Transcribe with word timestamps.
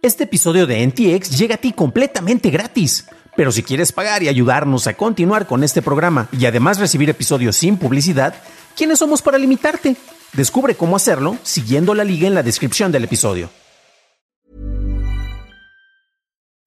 Este 0.00 0.24
episodio 0.24 0.68
de 0.68 0.86
NTX 0.86 1.36
llega 1.36 1.56
a 1.56 1.58
ti 1.58 1.72
completamente 1.72 2.50
gratis. 2.50 3.08
Pero 3.36 3.50
si 3.50 3.64
quieres 3.64 3.90
pagar 3.90 4.22
y 4.22 4.28
ayudarnos 4.28 4.86
a 4.86 4.94
continuar 4.94 5.48
con 5.48 5.64
este 5.64 5.82
programa 5.82 6.28
y 6.30 6.46
además 6.46 6.78
recibir 6.78 7.10
episodios 7.10 7.56
sin 7.56 7.76
publicidad, 7.76 8.34
¿quiénes 8.76 9.00
somos 9.00 9.22
para 9.22 9.38
limitarte? 9.38 9.96
Descubre 10.34 10.76
cómo 10.76 10.94
hacerlo 10.94 11.36
siguiendo 11.42 11.94
la 11.94 12.04
liga 12.04 12.28
en 12.28 12.34
la 12.34 12.44
descripción 12.44 12.92
del 12.92 13.04
episodio. 13.04 13.50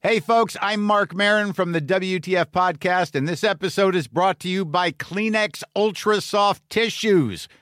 Hey, 0.04 0.20
folks, 0.20 0.58
I'm 0.62 0.82
Mark 0.82 1.14
Marin 1.14 1.54
from 1.54 1.72
the 1.72 1.80
WTF 1.80 2.48
Podcast, 2.52 3.16
and 3.16 3.30
this 3.30 3.44
episode 3.46 3.96
is 3.96 4.08
brought 4.08 4.40
to 4.40 4.50
you 4.50 4.66
by 4.66 4.92
Kleenex 4.92 5.64
Ultra 5.74 6.20
Soft 6.20 6.64
Tissues, 6.70 7.48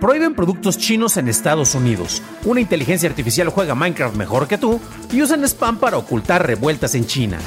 Prohíben 0.00 0.34
productos 0.34 0.78
chinos 0.78 1.18
en 1.18 1.28
Estados 1.28 1.74
Unidos. 1.74 2.22
Una 2.46 2.62
inteligencia 2.62 3.06
artificial 3.06 3.50
juega 3.50 3.74
Minecraft 3.74 4.16
mejor 4.16 4.48
que 4.48 4.56
tú 4.56 4.80
y 5.12 5.20
usan 5.20 5.44
spam 5.44 5.78
para 5.78 5.98
ocultar 5.98 6.46
revueltas 6.46 6.94
en 6.94 7.06
China. 7.06 7.38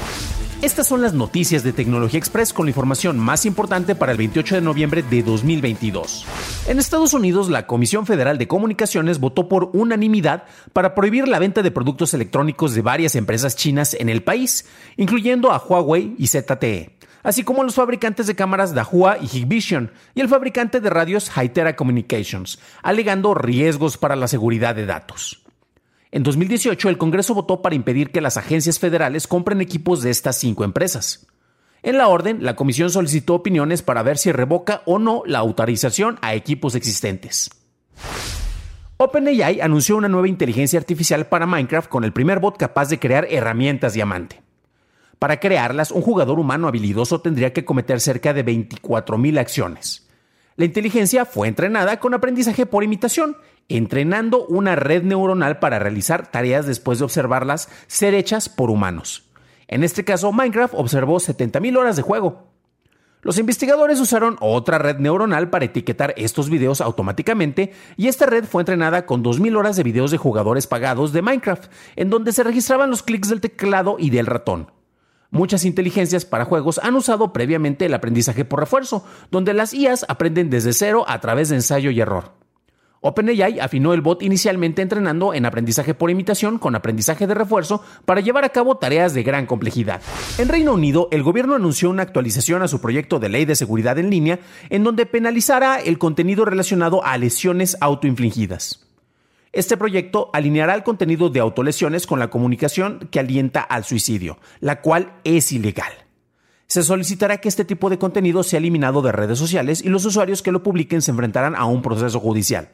Estas 0.61 0.87
son 0.87 1.01
las 1.01 1.13
noticias 1.13 1.63
de 1.63 1.73
Tecnología 1.73 2.19
Express 2.19 2.53
con 2.53 2.67
la 2.67 2.69
información 2.69 3.17
más 3.17 3.47
importante 3.47 3.95
para 3.95 4.11
el 4.11 4.19
28 4.19 4.55
de 4.55 4.61
noviembre 4.61 5.01
de 5.01 5.23
2022. 5.23 6.25
En 6.67 6.77
Estados 6.77 7.13
Unidos, 7.15 7.49
la 7.49 7.65
Comisión 7.65 8.05
Federal 8.05 8.37
de 8.37 8.47
Comunicaciones 8.47 9.19
votó 9.19 9.49
por 9.49 9.71
unanimidad 9.73 10.43
para 10.73 10.93
prohibir 10.93 11.27
la 11.27 11.39
venta 11.39 11.63
de 11.63 11.71
productos 11.71 12.13
electrónicos 12.13 12.75
de 12.75 12.81
varias 12.83 13.15
empresas 13.15 13.55
chinas 13.55 13.95
en 13.95 14.09
el 14.09 14.23
país, 14.23 14.65
incluyendo 14.95 15.51
a 15.51 15.57
Huawei 15.57 16.15
y 16.19 16.27
ZTE 16.27 16.93
así 17.23 17.43
como 17.43 17.63
los 17.63 17.75
fabricantes 17.75 18.27
de 18.27 18.35
cámaras 18.35 18.73
Dahua 18.73 19.17
y 19.19 19.25
Hikvision 19.25 19.91
y 20.13 20.21
el 20.21 20.29
fabricante 20.29 20.79
de 20.79 20.89
radios 20.89 21.31
Hytera 21.35 21.75
Communications, 21.75 22.59
alegando 22.83 23.33
riesgos 23.33 23.97
para 23.97 24.15
la 24.15 24.27
seguridad 24.27 24.75
de 24.75 24.85
datos. 24.85 25.43
En 26.11 26.21
2018, 26.21 26.89
el 26.89 26.99
Congreso 26.99 27.33
votó 27.33 27.63
para 27.63 27.73
impedir 27.73 28.11
que 28.11 28.21
las 28.21 28.37
agencias 28.37 28.77
federales 28.77 29.25
compren 29.25 29.61
equipos 29.61 30.03
de 30.03 30.11
estas 30.11 30.37
cinco 30.37 30.63
empresas. 30.63 31.25
En 31.81 31.97
la 31.97 32.07
orden, 32.07 32.43
la 32.43 32.55
comisión 32.55 32.91
solicitó 32.91 33.33
opiniones 33.33 33.81
para 33.81 34.03
ver 34.03 34.17
si 34.17 34.31
revoca 34.31 34.83
o 34.85 34.99
no 34.99 35.23
la 35.25 35.39
autorización 35.39 36.19
a 36.21 36.35
equipos 36.35 36.75
existentes. 36.75 37.49
OpenAI 38.97 39.59
anunció 39.59 39.97
una 39.97 40.07
nueva 40.07 40.29
inteligencia 40.29 40.79
artificial 40.79 41.25
para 41.25 41.47
Minecraft 41.47 41.89
con 41.89 42.03
el 42.03 42.13
primer 42.13 42.39
bot 42.39 42.57
capaz 42.57 42.89
de 42.89 42.99
crear 42.99 43.27
herramientas 43.29 43.93
diamante. 43.93 44.41
Para 45.23 45.39
crearlas, 45.39 45.91
un 45.91 46.01
jugador 46.01 46.37
humano 46.37 46.67
habilidoso 46.67 47.21
tendría 47.21 47.53
que 47.53 47.63
cometer 47.63 48.01
cerca 48.01 48.33
de 48.33 48.45
24.000 48.45 49.39
acciones. 49.39 50.05
La 50.57 50.65
inteligencia 50.65 51.23
fue 51.23 51.47
entrenada 51.47 52.01
con 52.01 52.13
aprendizaje 52.13 52.65
por 52.65 52.83
imitación, 52.83 53.37
entrenando 53.69 54.45
una 54.47 54.75
red 54.75 55.03
neuronal 55.03 55.59
para 55.59 55.79
realizar 55.79 56.29
tareas 56.29 56.65
después 56.65 56.99
de 56.99 57.05
observarlas 57.05 57.69
ser 57.87 58.15
hechas 58.15 58.49
por 58.49 58.69
humanos. 58.69 59.29
En 59.69 59.85
este 59.85 60.03
caso, 60.03 60.33
Minecraft 60.33 60.73
observó 60.75 61.21
70.000 61.21 61.77
horas 61.77 61.95
de 61.95 62.01
juego. 62.01 62.49
Los 63.21 63.37
investigadores 63.37 64.01
usaron 64.01 64.35
otra 64.41 64.77
red 64.77 64.97
neuronal 64.97 65.49
para 65.49 65.63
etiquetar 65.63 66.13
estos 66.17 66.49
videos 66.49 66.81
automáticamente 66.81 67.71
y 67.95 68.09
esta 68.09 68.25
red 68.25 68.43
fue 68.43 68.63
entrenada 68.63 69.05
con 69.05 69.23
2.000 69.23 69.55
horas 69.55 69.77
de 69.77 69.83
videos 69.83 70.11
de 70.11 70.17
jugadores 70.17 70.67
pagados 70.67 71.13
de 71.13 71.21
Minecraft, 71.21 71.71
en 71.95 72.09
donde 72.09 72.33
se 72.33 72.43
registraban 72.43 72.89
los 72.89 73.03
clics 73.03 73.29
del 73.29 73.39
teclado 73.39 73.95
y 73.97 74.09
del 74.09 74.25
ratón. 74.25 74.82
Muchas 75.33 75.65
inteligencias 75.65 76.25
para 76.25 76.45
juegos 76.45 76.79
han 76.83 76.93
usado 76.93 77.33
previamente 77.33 77.87
el 77.87 77.95
aprendizaje 77.95 78.45
por 78.45 78.59
refuerzo, 78.59 79.03
donde 79.31 79.55
las 79.55 79.73
IAs 79.73 80.05
aprenden 80.07 80.51
desde 80.51 80.73
cero 80.73 81.05
a 81.07 81.19
través 81.21 81.49
de 81.49 81.55
ensayo 81.55 81.89
y 81.89 81.99
error. 81.99 82.33
OpenAI 83.01 83.59
afinó 83.59 83.95
el 83.95 84.01
bot 84.01 84.21
inicialmente 84.21 84.83
entrenando 84.83 85.33
en 85.33 85.47
aprendizaje 85.47 85.95
por 85.95 86.11
imitación 86.11 86.59
con 86.59 86.75
aprendizaje 86.75 87.25
de 87.25 87.33
refuerzo 87.33 87.83
para 88.05 88.21
llevar 88.21 88.45
a 88.45 88.49
cabo 88.49 88.77
tareas 88.77 89.15
de 89.15 89.23
gran 89.23 89.47
complejidad. 89.47 90.03
En 90.37 90.49
Reino 90.49 90.71
Unido, 90.71 91.07
el 91.09 91.23
gobierno 91.23 91.55
anunció 91.55 91.89
una 91.89 92.03
actualización 92.03 92.61
a 92.61 92.67
su 92.67 92.79
proyecto 92.79 93.17
de 93.17 93.29
ley 93.29 93.45
de 93.45 93.55
seguridad 93.55 93.97
en 93.97 94.11
línea 94.11 94.39
en 94.69 94.83
donde 94.83 95.07
penalizará 95.07 95.79
el 95.79 95.97
contenido 95.97 96.45
relacionado 96.45 97.03
a 97.03 97.17
lesiones 97.17 97.75
autoinfligidas. 97.81 98.92
Este 99.53 99.77
proyecto 99.77 100.31
alineará 100.33 100.73
el 100.73 100.81
contenido 100.81 101.29
de 101.29 101.39
autolesiones 101.39 102.07
con 102.07 102.17
la 102.17 102.31
comunicación 102.31 103.07
que 103.11 103.19
alienta 103.19 103.61
al 103.61 103.83
suicidio, 103.83 104.39
la 104.59 104.81
cual 104.81 105.13
es 105.23 105.51
ilegal. 105.51 105.93
Se 106.65 106.81
solicitará 106.81 107.37
que 107.37 107.49
este 107.49 107.63
tipo 107.63 107.91
de 107.91 107.99
contenido 107.99 108.41
sea 108.41 108.57
eliminado 108.57 109.03
de 109.03 109.11
redes 109.11 109.37
sociales 109.37 109.83
y 109.85 109.89
los 109.89 110.05
usuarios 110.05 110.41
que 110.41 110.51
lo 110.51 110.63
publiquen 110.63 111.03
se 111.03 111.11
enfrentarán 111.11 111.55
a 111.55 111.65
un 111.65 111.83
proceso 111.83 112.19
judicial. 112.19 112.69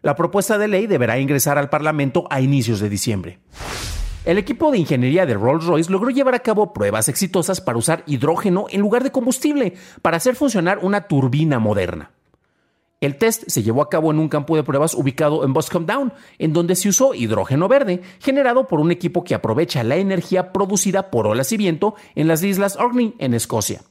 La 0.00 0.14
propuesta 0.14 0.58
de 0.58 0.68
ley 0.68 0.86
deberá 0.86 1.18
ingresar 1.18 1.58
al 1.58 1.70
Parlamento 1.70 2.28
a 2.30 2.40
inicios 2.40 2.78
de 2.78 2.88
diciembre. 2.88 3.40
El 4.24 4.38
equipo 4.38 4.70
de 4.70 4.78
ingeniería 4.78 5.26
de 5.26 5.34
Rolls-Royce 5.34 5.90
logró 5.90 6.10
llevar 6.10 6.36
a 6.36 6.40
cabo 6.40 6.72
pruebas 6.72 7.08
exitosas 7.08 7.60
para 7.60 7.78
usar 7.78 8.04
hidrógeno 8.06 8.66
en 8.70 8.80
lugar 8.80 9.02
de 9.02 9.10
combustible 9.10 9.74
para 10.02 10.18
hacer 10.18 10.36
funcionar 10.36 10.78
una 10.82 11.08
turbina 11.08 11.58
moderna. 11.58 12.12
El 13.00 13.18
test 13.18 13.44
se 13.46 13.62
llevó 13.62 13.82
a 13.82 13.90
cabo 13.90 14.10
en 14.10 14.18
un 14.18 14.28
campo 14.28 14.56
de 14.56 14.62
pruebas 14.62 14.94
ubicado 14.94 15.44
en 15.44 15.52
Boscombe 15.52 15.92
Down, 15.92 16.12
en 16.38 16.52
donde 16.54 16.74
se 16.76 16.88
usó 16.88 17.14
hidrógeno 17.14 17.68
verde, 17.68 18.00
generado 18.20 18.66
por 18.66 18.80
un 18.80 18.90
equipo 18.90 19.22
que 19.22 19.34
aprovecha 19.34 19.84
la 19.84 19.96
energía 19.96 20.52
producida 20.52 21.10
por 21.10 21.26
olas 21.26 21.52
y 21.52 21.58
viento 21.58 21.94
en 22.14 22.26
las 22.26 22.42
islas 22.42 22.76
Orkney, 22.76 23.14
en 23.18 23.34
Escocia. 23.34 23.82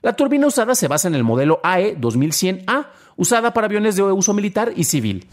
La 0.00 0.14
turbina 0.14 0.46
usada 0.46 0.74
se 0.74 0.88
basa 0.88 1.08
en 1.08 1.14
el 1.14 1.24
modelo 1.24 1.60
AE 1.62 1.98
2100A, 1.98 2.86
usada 3.16 3.52
para 3.52 3.66
aviones 3.66 3.96
de 3.96 4.02
uso 4.04 4.32
militar 4.32 4.72
y 4.74 4.84
civil. 4.84 5.26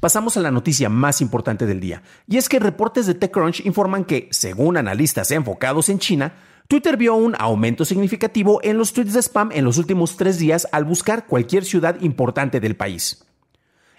Pasamos 0.00 0.36
a 0.36 0.40
la 0.40 0.50
noticia 0.50 0.90
más 0.90 1.22
importante 1.22 1.64
del 1.64 1.80
día, 1.80 2.02
y 2.28 2.36
es 2.36 2.50
que 2.50 2.58
reportes 2.58 3.06
de 3.06 3.14
TechCrunch 3.14 3.64
informan 3.64 4.04
que, 4.04 4.28
según 4.30 4.76
analistas 4.76 5.30
enfocados 5.30 5.88
en 5.88 5.98
China, 5.98 6.34
Twitter 6.68 6.98
vio 6.98 7.14
un 7.14 7.34
aumento 7.38 7.84
significativo 7.84 8.60
en 8.62 8.76
los 8.76 8.92
tweets 8.92 9.14
de 9.14 9.22
spam 9.22 9.52
en 9.52 9.64
los 9.64 9.78
últimos 9.78 10.16
tres 10.16 10.38
días 10.38 10.68
al 10.70 10.84
buscar 10.84 11.26
cualquier 11.26 11.64
ciudad 11.64 11.98
importante 12.00 12.60
del 12.60 12.76
país. 12.76 13.24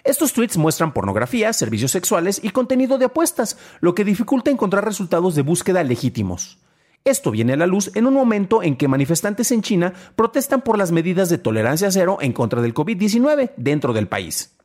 Estos 0.04 0.34
tweets 0.34 0.58
muestran 0.58 0.94
pornografía, 0.94 1.52
servicios 1.52 1.92
sexuales 1.92 2.42
y 2.44 2.52
contenido 2.52 3.00
de 3.00 3.06
apuestas, 3.06 3.58
lo 3.80 3.96
que 3.96 4.06
dificulta 4.06 4.52
encontrar 4.52 4.86
resultados 4.86 5.34
de 5.34 5.42
búsqueda 5.42 5.84
legítimos. 5.84 6.60
Esto 7.06 7.32
viene 7.32 7.54
a 7.54 7.58
la 7.58 7.68
luz 7.68 7.90
en 7.96 8.06
un 8.06 8.14
momento 8.14 8.62
en 8.62 8.76
que 8.76 8.88
manifestantes 8.88 9.52
en 9.52 9.64
China 9.64 9.94
protestan 10.16 10.62
por 10.62 10.78
las 10.78 10.92
medidas 10.92 11.30
de 11.30 11.38
tolerancia 11.38 11.90
cero 11.90 12.20
en 12.22 12.34
contra 12.34 12.62
del 12.62 12.74
COVID-19 12.74 13.52
dentro 13.58 13.94
del 13.94 14.08
país. 14.08 14.57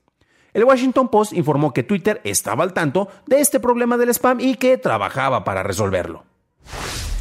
El 0.54 0.64
Washington 0.64 1.08
Post 1.08 1.32
informó 1.32 1.72
que 1.72 1.82
Twitter 1.82 2.20
estaba 2.24 2.62
al 2.62 2.74
tanto 2.74 3.08
de 3.26 3.40
este 3.40 3.58
problema 3.58 3.96
del 3.96 4.10
spam 4.10 4.40
y 4.40 4.56
que 4.56 4.76
trabajaba 4.76 5.44
para 5.44 5.62
resolverlo. 5.62 6.24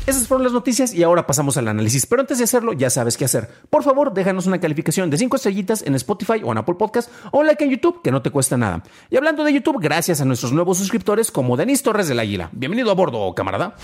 Esas 0.06 0.28
fueron 0.28 0.44
las 0.44 0.52
noticias 0.52 0.94
y 0.94 1.04
ahora 1.04 1.26
pasamos 1.26 1.56
al 1.56 1.70
análisis. 1.70 2.06
Pero 2.06 2.22
antes 2.22 2.40
de 2.40 2.44
hacerlo, 2.44 2.74
ya 2.74 2.90
sabes 2.90 3.16
qué 3.16 3.24
hacer. 3.24 3.50
Por 3.70 3.84
favor, 3.84 4.14
déjanos 4.14 4.48
una 4.48 4.60
calificación 4.60 5.10
de 5.10 5.18
5 5.18 5.38
estrellitas 5.38 5.84
en 5.84 5.96
Spotify 5.96 6.42
o 6.44 6.52
en 6.52 6.58
Apple 6.58 6.76
Podcast 6.76 7.10
o 7.32 7.40
un 7.40 7.48
like 7.48 7.64
en 7.64 7.70
YouTube, 7.70 8.02
que 8.02 8.12
no 8.12 8.22
te 8.22 8.32
cuesta 8.32 8.58
nada. 8.58 8.84
Y 9.10 9.16
hablando 9.16 9.46
de 9.46 9.54
YouTube, 9.54 9.80
gracias 9.80 10.20
a 10.20 10.26
nuestros 10.26 10.52
nuevos 10.52 10.80
suscriptores 10.80 11.32
como 11.32 11.56
Denis 11.56 11.84
Torres 11.84 12.10
del 12.10 12.20
Águila. 12.20 12.50
Bienvenido 12.52 12.92
a 12.92 12.96
bordo, 12.96 13.34
camarada. 13.34 13.76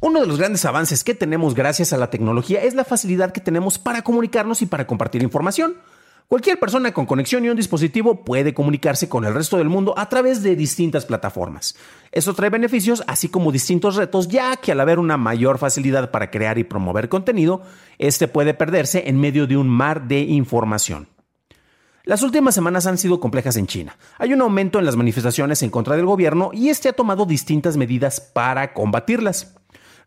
Uno 0.00 0.20
de 0.20 0.26
los 0.26 0.38
grandes 0.38 0.64
avances 0.66 1.04
que 1.04 1.14
tenemos 1.14 1.54
gracias 1.54 1.94
a 1.94 1.96
la 1.96 2.10
tecnología 2.10 2.62
es 2.62 2.74
la 2.74 2.84
facilidad 2.84 3.32
que 3.32 3.40
tenemos 3.40 3.78
para 3.78 4.02
comunicarnos 4.02 4.60
y 4.60 4.66
para 4.66 4.86
compartir 4.86 5.22
información. 5.22 5.76
Cualquier 6.30 6.60
persona 6.60 6.94
con 6.94 7.06
conexión 7.06 7.44
y 7.44 7.48
un 7.48 7.56
dispositivo 7.56 8.24
puede 8.24 8.54
comunicarse 8.54 9.08
con 9.08 9.24
el 9.24 9.34
resto 9.34 9.56
del 9.56 9.68
mundo 9.68 9.94
a 9.98 10.08
través 10.08 10.44
de 10.44 10.54
distintas 10.54 11.04
plataformas. 11.04 11.74
Eso 12.12 12.34
trae 12.34 12.50
beneficios, 12.50 13.02
así 13.08 13.28
como 13.28 13.50
distintos 13.50 13.96
retos, 13.96 14.28
ya 14.28 14.56
que 14.56 14.70
al 14.70 14.78
haber 14.78 15.00
una 15.00 15.16
mayor 15.16 15.58
facilidad 15.58 16.12
para 16.12 16.30
crear 16.30 16.56
y 16.56 16.62
promover 16.62 17.08
contenido, 17.08 17.62
este 17.98 18.28
puede 18.28 18.54
perderse 18.54 19.08
en 19.08 19.18
medio 19.18 19.48
de 19.48 19.56
un 19.56 19.68
mar 19.68 20.06
de 20.06 20.20
información. 20.20 21.08
Las 22.04 22.22
últimas 22.22 22.54
semanas 22.54 22.86
han 22.86 22.98
sido 22.98 23.18
complejas 23.18 23.56
en 23.56 23.66
China. 23.66 23.96
Hay 24.16 24.32
un 24.32 24.40
aumento 24.40 24.78
en 24.78 24.84
las 24.84 24.94
manifestaciones 24.94 25.64
en 25.64 25.70
contra 25.70 25.96
del 25.96 26.06
gobierno 26.06 26.52
y 26.52 26.68
este 26.68 26.88
ha 26.88 26.92
tomado 26.92 27.26
distintas 27.26 27.76
medidas 27.76 28.20
para 28.20 28.72
combatirlas. 28.72 29.59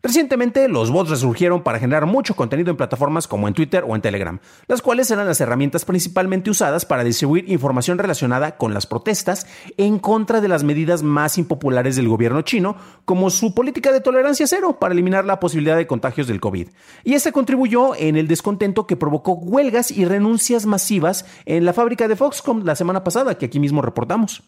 Recientemente, 0.04 0.68
los 0.68 0.90
bots 0.90 1.08
resurgieron 1.08 1.62
para 1.62 1.78
generar 1.78 2.04
mucho 2.04 2.36
contenido 2.36 2.70
en 2.70 2.76
plataformas 2.76 3.26
como 3.26 3.48
en 3.48 3.54
Twitter 3.54 3.84
o 3.88 3.96
en 3.96 4.02
Telegram, 4.02 4.38
las 4.66 4.82
cuales 4.82 5.10
eran 5.10 5.26
las 5.26 5.40
herramientas 5.40 5.86
principalmente 5.86 6.50
usadas 6.50 6.84
para 6.84 7.04
distribuir 7.04 7.50
información 7.50 7.96
relacionada 7.96 8.58
con 8.58 8.74
las 8.74 8.84
protestas 8.84 9.46
en 9.78 9.98
contra 9.98 10.42
de 10.42 10.48
las 10.48 10.62
medidas 10.62 11.02
más 11.02 11.38
impopulares 11.38 11.96
del 11.96 12.06
gobierno 12.06 12.42
chino, 12.42 12.76
como 13.06 13.30
su 13.30 13.54
política 13.54 13.92
de 13.92 14.02
tolerancia 14.02 14.46
cero 14.46 14.76
para 14.78 14.92
eliminar 14.92 15.24
la 15.24 15.40
posibilidad 15.40 15.78
de 15.78 15.86
contagios 15.86 16.26
del 16.26 16.38
COVID. 16.38 16.68
Y 17.02 17.14
este 17.14 17.32
contribuyó 17.32 17.94
en 17.96 18.16
el 18.18 18.28
descontento 18.28 18.86
que 18.86 18.96
provocó 18.96 19.32
huelgas 19.32 19.90
y 19.90 20.04
renuncias 20.04 20.66
masivas 20.66 21.24
en 21.46 21.64
la 21.64 21.72
fábrica 21.72 22.08
de 22.08 22.16
Foxconn 22.16 22.66
la 22.66 22.76
semana 22.76 23.04
pasada, 23.04 23.38
que 23.38 23.46
aquí 23.46 23.58
mismo 23.58 23.80
reportamos. 23.80 24.42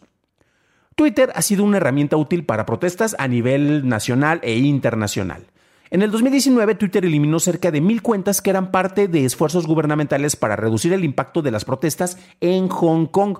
Twitter 0.97 1.31
ha 1.35 1.43
sido 1.43 1.63
una 1.63 1.77
herramienta 1.77 2.17
útil 2.17 2.43
para 2.43 2.65
protestas 2.65 3.15
a 3.19 3.27
nivel 3.27 3.87
nacional 3.87 4.39
e 4.41 4.57
internacional. 4.57 5.45
En 5.91 6.01
el 6.01 6.09
2019, 6.09 6.73
Twitter 6.73 7.05
eliminó 7.05 7.39
cerca 7.39 7.69
de 7.69 7.81
mil 7.81 8.01
cuentas 8.01 8.41
que 8.41 8.49
eran 8.49 8.71
parte 8.71 9.07
de 9.07 9.23
esfuerzos 9.23 9.67
gubernamentales 9.67 10.35
para 10.35 10.55
reducir 10.55 10.93
el 10.93 11.03
impacto 11.03 11.43
de 11.43 11.51
las 11.51 11.65
protestas 11.65 12.17
en 12.41 12.67
Hong 12.69 13.05
Kong. 13.05 13.37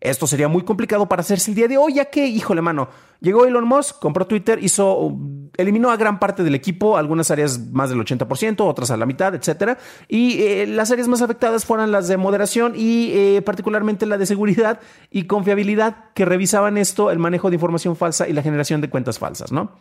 Esto 0.00 0.28
sería 0.28 0.46
muy 0.46 0.62
complicado 0.62 1.08
para 1.08 1.20
hacerse 1.20 1.50
el 1.50 1.56
día 1.56 1.66
de 1.66 1.76
hoy, 1.76 1.94
ya 1.94 2.04
que, 2.04 2.26
híjole, 2.26 2.62
mano, 2.62 2.88
llegó 3.20 3.46
Elon 3.46 3.66
Musk, 3.66 3.98
compró 3.98 4.28
Twitter, 4.28 4.62
hizo, 4.62 5.12
eliminó 5.56 5.90
a 5.90 5.96
gran 5.96 6.20
parte 6.20 6.44
del 6.44 6.54
equipo, 6.54 6.96
algunas 6.96 7.32
áreas 7.32 7.58
más 7.72 7.90
del 7.90 7.98
80%, 7.98 8.60
otras 8.60 8.92
a 8.92 8.96
la 8.96 9.06
mitad, 9.06 9.34
etcétera. 9.34 9.76
Y 10.06 10.42
eh, 10.42 10.66
las 10.68 10.92
áreas 10.92 11.08
más 11.08 11.20
afectadas 11.20 11.64
fueron 11.64 11.90
las 11.90 12.06
de 12.06 12.16
moderación 12.16 12.74
y 12.76 13.10
eh, 13.12 13.42
particularmente 13.42 14.06
la 14.06 14.18
de 14.18 14.26
seguridad 14.26 14.80
y 15.10 15.24
confiabilidad, 15.24 16.12
que 16.14 16.24
revisaban 16.24 16.78
esto, 16.78 17.10
el 17.10 17.18
manejo 17.18 17.50
de 17.50 17.56
información 17.56 17.96
falsa 17.96 18.28
y 18.28 18.32
la 18.32 18.42
generación 18.42 18.80
de 18.80 18.90
cuentas 18.90 19.18
falsas, 19.18 19.50
¿no? 19.50 19.72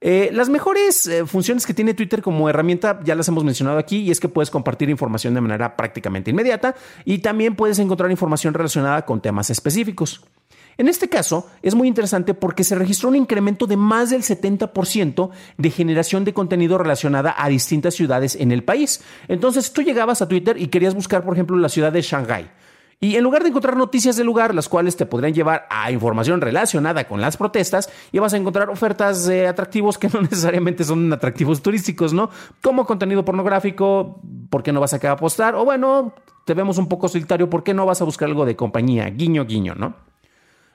Eh, 0.00 0.30
las 0.32 0.48
mejores 0.48 1.08
eh, 1.08 1.26
funciones 1.26 1.66
que 1.66 1.74
tiene 1.74 1.92
Twitter 1.92 2.22
como 2.22 2.48
herramienta 2.48 3.00
ya 3.02 3.16
las 3.16 3.26
hemos 3.26 3.42
mencionado 3.42 3.78
aquí 3.78 3.98
y 3.98 4.10
es 4.12 4.20
que 4.20 4.28
puedes 4.28 4.48
compartir 4.48 4.88
información 4.90 5.34
de 5.34 5.40
manera 5.40 5.76
prácticamente 5.76 6.30
inmediata 6.30 6.76
y 7.04 7.18
también 7.18 7.56
puedes 7.56 7.80
encontrar 7.80 8.10
información 8.10 8.54
relacionada 8.54 9.04
con 9.04 9.20
temas 9.20 9.50
específicos. 9.50 10.24
En 10.76 10.86
este 10.86 11.08
caso 11.08 11.48
es 11.62 11.74
muy 11.74 11.88
interesante 11.88 12.32
porque 12.34 12.62
se 12.62 12.76
registró 12.76 13.08
un 13.08 13.16
incremento 13.16 13.66
de 13.66 13.76
más 13.76 14.10
del 14.10 14.22
70% 14.22 15.30
de 15.56 15.70
generación 15.70 16.24
de 16.24 16.32
contenido 16.32 16.78
relacionada 16.78 17.34
a 17.36 17.48
distintas 17.48 17.94
ciudades 17.94 18.36
en 18.36 18.52
el 18.52 18.62
país. 18.62 19.02
Entonces 19.26 19.72
tú 19.72 19.82
llegabas 19.82 20.22
a 20.22 20.28
Twitter 20.28 20.56
y 20.56 20.68
querías 20.68 20.94
buscar, 20.94 21.24
por 21.24 21.34
ejemplo, 21.34 21.56
la 21.56 21.68
ciudad 21.68 21.92
de 21.92 22.02
Shanghái. 22.02 22.48
Y 23.00 23.14
en 23.14 23.22
lugar 23.22 23.44
de 23.44 23.50
encontrar 23.50 23.76
noticias 23.76 24.16
del 24.16 24.26
lugar, 24.26 24.54
las 24.56 24.68
cuales 24.68 24.96
te 24.96 25.06
podrían 25.06 25.32
llevar 25.32 25.68
a 25.70 25.92
información 25.92 26.40
relacionada 26.40 27.06
con 27.06 27.20
las 27.20 27.36
protestas, 27.36 27.90
ibas 28.10 28.34
a 28.34 28.36
encontrar 28.36 28.70
ofertas 28.70 29.24
de 29.24 29.46
atractivos 29.46 29.98
que 29.98 30.08
no 30.08 30.20
necesariamente 30.22 30.82
son 30.82 31.12
atractivos 31.12 31.62
turísticos, 31.62 32.12
¿no? 32.12 32.30
Como 32.60 32.86
contenido 32.86 33.24
pornográfico, 33.24 34.20
¿por 34.50 34.64
qué 34.64 34.72
no 34.72 34.80
vas 34.80 34.94
a 34.94 34.98
quedar 34.98 35.12
a 35.12 35.14
apostar? 35.14 35.54
O 35.54 35.64
bueno, 35.64 36.12
te 36.44 36.54
vemos 36.54 36.76
un 36.76 36.88
poco 36.88 37.06
solitario, 37.06 37.48
¿por 37.48 37.62
qué 37.62 37.72
no 37.72 37.86
vas 37.86 38.02
a 38.02 38.04
buscar 38.04 38.28
algo 38.28 38.44
de 38.44 38.56
compañía? 38.56 39.08
Guiño, 39.10 39.44
guiño, 39.44 39.76
¿no? 39.76 40.08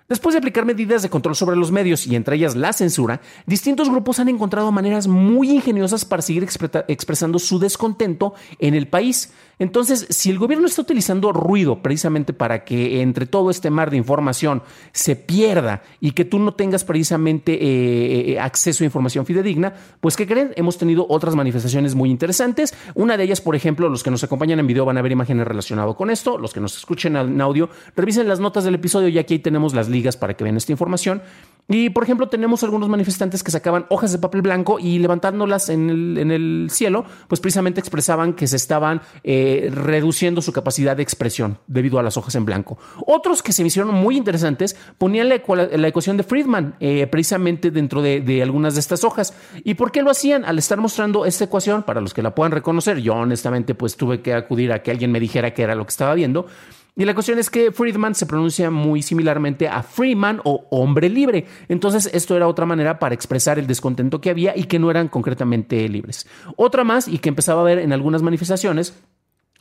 Después 0.10 0.34
de 0.34 0.40
aplicar 0.40 0.66
medidas 0.66 1.02
de 1.02 1.10
control 1.10 1.36
sobre 1.36 1.56
los 1.56 1.72
medios 1.72 2.06
y 2.06 2.16
entre 2.16 2.36
ellas 2.36 2.56
la 2.56 2.74
censura, 2.74 3.22
distintos 3.46 3.90
grupos 3.90 4.20
han 4.20 4.28
encontrado 4.28 4.72
maneras 4.72 5.08
muy 5.08 5.50
ingeniosas 5.50 6.04
para 6.04 6.22
seguir 6.22 6.48
expresando 6.88 7.40
su 7.40 7.58
descontento 7.58 8.34
en 8.60 8.76
el 8.76 8.88
país. 8.88 9.34
Entonces, 9.64 10.08
si 10.10 10.30
el 10.30 10.38
gobierno 10.38 10.68
está 10.68 10.82
utilizando 10.82 11.32
ruido 11.32 11.82
precisamente 11.82 12.34
para 12.34 12.66
que 12.66 13.02
entre 13.02 13.26
todo 13.26 13.50
este 13.50 13.70
mar 13.70 13.92
de 13.92 13.96
información 13.96 14.62
se 14.92 15.16
pierda 15.16 15.84
y 16.02 16.12
que 16.12 16.26
tú 16.26 16.38
no 16.38 16.54
tengas 16.54 16.84
precisamente 16.84 17.54
eh, 17.54 18.34
eh, 18.34 18.40
acceso 18.42 18.84
a 18.84 18.86
información 18.86 19.26
fidedigna, 19.26 19.74
pues 20.02 20.18
¿qué 20.18 20.28
creen? 20.28 20.52
Hemos 20.58 20.78
tenido 20.78 21.06
otras 21.08 21.34
manifestaciones 21.36 21.96
muy 21.96 22.10
interesantes. 22.10 22.76
Una 22.94 23.16
de 23.16 23.24
ellas, 23.24 23.40
por 23.40 23.56
ejemplo, 23.56 23.88
los 23.88 24.04
que 24.04 24.12
nos 24.12 24.22
acompañan 24.26 24.60
en 24.60 24.68
video 24.68 24.84
van 24.84 24.98
a 24.98 25.02
ver 25.02 25.14
imágenes 25.14 25.48
relacionadas 25.48 25.96
con 25.96 26.10
esto. 26.10 26.38
Los 26.38 26.54
que 26.54 26.60
nos 26.60 26.76
escuchen 26.76 27.16
en 27.16 27.40
audio, 27.40 27.70
revisen 27.96 28.28
las 28.28 28.42
notas 28.42 28.66
del 28.66 28.76
episodio 28.76 29.08
y 29.08 29.18
aquí 29.18 29.40
tenemos 29.40 29.74
las 29.74 29.88
ligas 29.88 30.18
para 30.18 30.34
que 30.34 30.44
vean 30.44 30.58
esta 30.58 30.74
información. 30.74 31.22
Y 31.68 31.90
por 31.90 32.04
ejemplo, 32.04 32.28
tenemos 32.28 32.64
algunos 32.64 32.90
manifestantes 32.90 33.42
que 33.42 33.52
sacaban 33.52 33.86
hojas 33.90 34.12
de 34.12 34.18
papel 34.20 34.42
blanco 34.42 34.80
y 34.80 35.00
levantándolas 35.00 35.70
en 35.70 35.90
el, 35.90 36.68
cielo, 36.70 37.06
pues 37.28 37.40
precisamente 37.40 37.80
expresaban 37.80 38.34
que 38.34 38.48
se 38.48 38.58
estaban 38.58 39.02
eh, 39.24 39.70
reduciendo 39.74 40.42
su 40.42 40.52
capacidad 40.52 40.96
de 40.98 41.04
expresión 41.04 41.60
debido 41.68 42.00
a 42.00 42.04
las 42.04 42.18
hojas 42.18 42.36
en 42.36 42.46
blanco. 42.46 42.78
Otros 43.06 43.42
que 43.42 43.54
se 43.54 43.64
me 43.64 43.68
hicieron 43.68 43.94
muy 43.94 44.18
interesantes 44.18 44.76
ponían 44.98 45.30
la, 45.30 45.36
ecuación 45.36 46.18
de 46.18 46.24
Friedman 46.24 46.76
eh, 46.80 47.08
precisamente 47.08 47.72
dentro 47.72 48.02
de, 48.02 48.22
de, 48.22 48.42
algunas 48.42 48.74
de 48.74 48.82
estas 48.82 49.04
hojas. 49.04 49.34
¿Y 49.64 49.76
por 49.76 49.92
qué 49.92 50.02
lo 50.02 50.12
hacían? 50.12 50.46
Al 50.46 50.58
estar 50.58 50.80
mostrando 50.80 51.26
esta 51.26 51.46
ecuación, 51.46 51.84
para 51.84 52.02
los 52.02 52.14
que 52.14 52.22
la 52.22 52.36
puedan 52.36 52.52
reconocer, 52.52 53.00
yo 53.00 53.14
honestamente 53.16 53.74
pues 53.76 53.96
tuve 53.96 54.22
que 54.22 54.34
acudir 54.34 54.72
a 54.74 54.84
que 54.84 54.92
alguien 54.92 55.12
me 55.12 55.20
dijera 55.20 55.54
qué 55.54 55.64
era 55.64 55.76
lo 55.76 55.86
que 55.86 55.92
estaba 55.92 56.14
viendo. 56.14 56.48
Y 56.96 57.06
la 57.06 57.16
cuestión 57.16 57.40
es 57.40 57.50
que 57.50 57.72
Friedman 57.72 58.14
se 58.14 58.28
pronuncia 58.28 58.70
muy 58.70 59.02
similarmente 59.02 59.68
a 59.68 59.82
Freeman 59.82 60.42
o 60.44 60.68
hombre 60.70 61.10
libre. 61.10 61.48
Entonces 61.68 62.08
esto 62.14 62.36
era 62.36 62.48
otra 62.48 62.68
manera 62.68 63.00
para 63.00 63.16
expresar 63.16 63.58
el 63.58 63.66
descontento 63.66 64.22
que 64.22 64.30
había 64.30 64.56
y 64.56 64.66
que 64.66 64.78
no 64.78 64.92
eran 64.92 65.08
concretamente 65.08 65.90
libres. 65.90 66.28
Otra 66.56 66.84
más 66.84 67.08
y 67.08 67.18
que 67.18 67.30
empezaba 67.30 67.62
a 67.62 67.66
ver 67.66 67.80
en 67.80 67.94
algunas 67.94 68.22
manifestaciones 68.22 68.94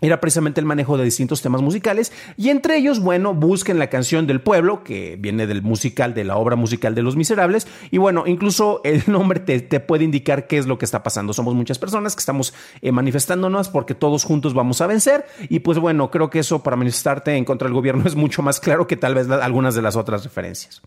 era 0.02 0.20
precisamente 0.20 0.60
el 0.60 0.66
manejo 0.66 0.98
de 0.98 1.04
distintos 1.04 1.40
temas 1.40 1.62
musicales 1.62 2.12
y 2.36 2.50
entre 2.50 2.76
ellos, 2.76 3.00
bueno, 3.00 3.32
busquen 3.32 3.78
la 3.78 3.88
canción 3.88 4.26
del 4.26 4.42
pueblo, 4.42 4.84
que 4.84 5.16
viene 5.18 5.46
del 5.46 5.62
musical, 5.62 6.12
de 6.12 6.24
la 6.24 6.36
obra 6.36 6.56
musical 6.56 6.94
de 6.94 7.02
Los 7.02 7.16
Miserables, 7.16 7.66
y 7.90 7.98
bueno, 7.98 8.24
incluso 8.26 8.80
el 8.84 9.04
nombre 9.10 9.40
te, 9.40 9.80
puede 9.80 10.04
indicar 10.04 10.46
qué 10.46 10.58
es 10.58 10.66
lo 10.66 10.76
que 10.76 10.84
está 10.84 11.02
pasando. 11.02 11.32
Somos 11.32 11.54
muchas 11.54 11.78
personas 11.78 12.14
que 12.14 12.20
estamos 12.20 12.52
eh, 12.82 12.92
manifestándonos 12.92 13.68
porque 13.68 13.94
todos 13.94 14.24
juntos 14.24 14.52
vamos 14.52 14.80
a 14.80 14.86
vencer 14.86 15.24
y 15.48 15.60
pues 15.60 15.78
bueno, 15.78 16.10
creo 16.10 16.28
que 16.28 16.40
eso 16.40 16.62
para 16.62 16.76
manifestarte 16.76 17.36
en 17.36 17.44
contra 17.44 17.66
del 17.66 17.74
gobierno 17.74 18.04
es 18.06 18.16
mucho 18.16 18.42
más 18.42 18.60
claro 18.60 18.86
que 18.86 18.96
tal 18.96 19.14
vez 19.14 19.30
algunas 19.30 19.74
de 19.74 19.82
las 19.82 19.96
otras 19.96 20.24
referencias. 20.24 20.82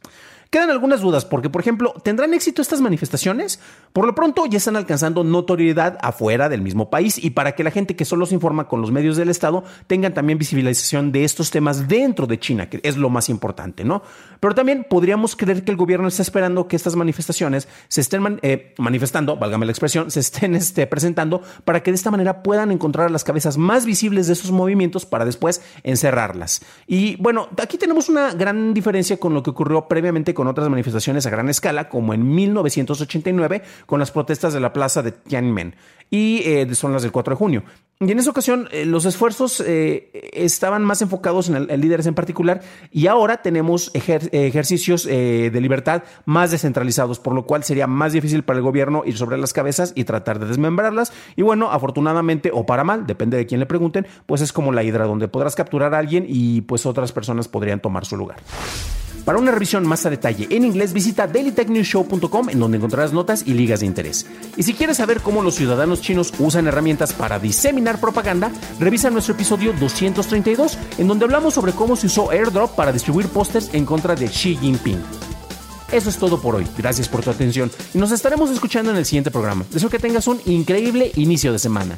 Quedan 0.49 0.69
algunas 0.69 1.01
dudas 1.01 1.25
porque, 1.25 1.49
por 1.49 1.61
ejemplo, 1.61 1.93
¿tendrán 2.03 2.33
éxito 2.33 2.61
estas 2.61 2.81
manifestaciones? 2.81 3.59
Por 3.93 4.05
lo 4.05 4.15
pronto 4.15 4.45
ya 4.45 4.57
están 4.57 4.75
alcanzando 4.75 5.23
notoriedad 5.23 5.97
afuera 6.01 6.49
del 6.49 6.61
mismo 6.61 6.89
país 6.89 7.23
y 7.23 7.31
para 7.31 7.53
que 7.53 7.63
la 7.63 7.71
gente 7.71 7.95
que 7.95 8.05
solo 8.05 8.25
se 8.25 8.35
informa 8.35 8.67
con 8.67 8.81
los 8.81 8.91
medios 8.91 9.17
del 9.17 9.29
Estado 9.29 9.63
tengan 9.87 10.13
también 10.13 10.37
visibilización 10.37 11.11
de 11.11 11.23
estos 11.23 11.51
temas 11.51 11.87
dentro 11.87 12.27
de 12.27 12.39
China, 12.39 12.69
que 12.69 12.79
es 12.83 12.97
lo 12.97 13.09
más 13.09 13.29
importante, 13.29 13.83
¿no? 13.83 14.03
Pero 14.39 14.55
también 14.55 14.85
podríamos 14.89 15.35
creer 15.35 15.63
que 15.63 15.71
el 15.71 15.77
gobierno 15.77 16.07
está 16.07 16.21
esperando 16.21 16.67
que 16.67 16.75
estas 16.75 16.95
manifestaciones 16.95 17.67
se 17.87 18.01
estén 18.01 18.39
eh, 18.41 18.73
manifestando, 18.77 19.37
válgame 19.37 19.65
la 19.65 19.71
expresión, 19.71 20.11
se 20.15 20.19
estén 20.19 20.55
este, 20.55 20.87
presentando 20.87 21.41
para 21.63 21.81
que 21.81 21.91
de 21.91 21.95
esta 21.95 22.11
manera 22.11 22.43
puedan 22.43 22.71
encontrar 22.71 23.11
las 23.11 23.23
cabezas 23.23 23.57
más 23.57 23.85
visibles 23.85 24.27
de 24.27 24.33
esos 24.33 24.51
movimientos 24.51 25.05
para 25.05 25.25
después 25.25 25.61
encerrarlas. 25.83 26.61
Y 26.87 27.15
bueno, 27.17 27.49
aquí 27.61 27.77
tenemos 27.77 28.09
una 28.09 28.33
gran 28.33 28.73
diferencia 28.73 29.17
con 29.17 29.33
lo 29.33 29.41
que 29.41 29.49
ocurrió 29.49 29.87
previamente 29.87 30.33
con 30.35 30.45
otras 30.47 30.69
manifestaciones 30.69 31.25
a 31.25 31.31
gran 31.31 31.49
escala, 31.49 31.89
como 31.89 32.13
en 32.13 32.35
1989 32.35 33.63
con 33.87 33.99
las 33.99 34.11
protestas 34.11 34.53
de 34.53 34.59
la 34.59 34.71
plaza 34.71 35.01
de 35.01 35.11
Tiananmen 35.11 35.73
y 36.09 36.41
eh, 36.45 36.75
son 36.75 36.93
las 36.93 37.01
del 37.01 37.11
4 37.11 37.33
de 37.33 37.37
junio. 37.37 37.63
Y 38.01 38.11
en 38.11 38.19
esa 38.19 38.29
ocasión 38.29 38.67
eh, 38.71 38.85
los 38.85 39.05
esfuerzos 39.05 39.63
eh, 39.65 40.11
estaban 40.33 40.83
más 40.83 41.01
enfocados 41.01 41.49
en, 41.49 41.67
líderes 41.79 42.05
en 42.05 42.13
particular 42.13 42.61
y 42.91 43.07
ahora 43.07 43.41
tenemos 43.41 43.89
ejercicios 43.93 45.05
de 45.05 45.59
libertad 45.61 46.03
más 46.25 46.51
descentralizados, 46.51 47.19
por 47.19 47.33
lo 47.33 47.45
cual 47.45 47.63
sería 47.63 47.87
más 47.87 48.11
difícil 48.11 48.43
para 48.43 48.57
el 48.57 48.63
gobierno 48.63 49.03
ir 49.05 49.17
sobre 49.17 49.37
las 49.37 49.53
cabezas 49.53 49.93
y 49.95 50.03
tratar 50.03 50.39
de 50.39 50.45
desmembrarlas. 50.45 51.13
Y 51.37 51.41
bueno, 51.41 51.71
afortunadamente 51.71 52.51
o 52.53 52.65
para 52.65 52.83
mal, 52.83 53.07
depende 53.07 53.37
de 53.37 53.45
quién 53.45 53.61
le 53.61 53.65
pregunten, 53.65 54.05
pues 54.25 54.41
es 54.41 54.51
como 54.51 54.73
la 54.73 54.83
hidra 54.83 55.05
donde 55.05 55.29
podrás 55.29 55.55
capturar 55.55 55.93
a 55.95 55.99
alguien 55.99 56.25
y 56.27 56.61
pues 56.61 56.85
otras 56.85 57.13
personas 57.13 57.47
podrían 57.47 57.79
tomar 57.79 58.05
su 58.05 58.17
lugar. 58.17 58.37
Para 59.25 59.39
una 59.39 59.51
revisión 59.51 59.87
más 59.87 60.05
a 60.05 60.11
detalle 60.11 60.47
en 60.51 60.63
inglés, 60.63 60.93
visita 60.93 61.25
dailytechnewshow.com 61.25 62.49
en 62.51 62.59
donde 62.59 62.77
encontrarás 62.77 63.11
notas 63.11 63.43
y 63.45 63.55
ligas 63.55 63.79
de 63.79 63.87
interés. 63.87 64.27
Y 64.55 64.61
si 64.61 64.75
quieres 64.75 64.97
saber 64.97 65.19
cómo 65.21 65.41
los 65.41 65.55
ciudadanos 65.55 66.01
chinos 66.01 66.31
usan 66.37 66.67
herramientas 66.67 67.11
para 67.11 67.39
diseminar 67.39 67.99
propaganda, 67.99 68.51
revisa 68.79 69.09
nuestro 69.09 69.33
episodio 69.33 69.73
232 69.73 70.77
en 70.99 71.07
donde 71.07 71.25
hablamos 71.25 71.55
sobre 71.55 71.71
cómo 71.71 71.95
se 71.95 72.05
usó 72.05 72.29
AirDrop 72.29 72.75
para 72.75 72.91
distribuir 72.91 73.27
pósters 73.27 73.73
en 73.73 73.85
contra 73.85 74.15
de 74.15 74.27
Xi 74.27 74.57
Jinping. 74.57 75.01
Eso 75.91 76.09
es 76.09 76.17
todo 76.17 76.39
por 76.39 76.55
hoy. 76.55 76.67
Gracias 76.77 77.09
por 77.09 77.23
tu 77.23 77.31
atención 77.31 77.71
y 77.95 77.97
nos 77.97 78.11
estaremos 78.11 78.51
escuchando 78.51 78.91
en 78.91 78.97
el 78.97 79.05
siguiente 79.05 79.31
programa. 79.31 79.65
Deseo 79.71 79.89
que 79.89 79.97
tengas 79.97 80.27
un 80.27 80.39
increíble 80.45 81.11
inicio 81.15 81.51
de 81.51 81.57
semana. 81.57 81.97